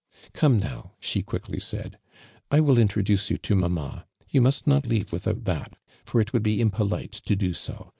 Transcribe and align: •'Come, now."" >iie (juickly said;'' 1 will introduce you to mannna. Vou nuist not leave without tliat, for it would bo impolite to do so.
•'Come, 0.33 0.59
now."" 0.59 0.93
>iie 0.99 1.23
(juickly 1.23 1.61
said;'' 1.61 1.99
1 2.49 2.65
will 2.65 2.79
introduce 2.79 3.29
you 3.29 3.37
to 3.37 3.53
mannna. 3.55 4.07
Vou 4.33 4.41
nuist 4.41 4.65
not 4.65 4.87
leave 4.87 5.13
without 5.13 5.43
tliat, 5.43 5.73
for 6.05 6.19
it 6.19 6.33
would 6.33 6.41
bo 6.41 6.49
impolite 6.49 7.11
to 7.11 7.35
do 7.35 7.53
so. 7.53 7.87